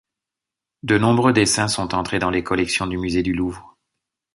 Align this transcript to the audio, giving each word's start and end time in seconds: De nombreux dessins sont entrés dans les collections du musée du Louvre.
De 0.81 0.97
nombreux 0.97 1.31
dessins 1.31 1.67
sont 1.67 1.93
entrés 1.93 2.17
dans 2.17 2.31
les 2.31 2.43
collections 2.43 2.87
du 2.87 2.97
musée 2.97 3.21
du 3.21 3.33
Louvre. 3.33 3.77